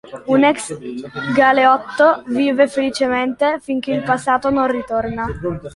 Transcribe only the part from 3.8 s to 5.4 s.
il passato non ritorna.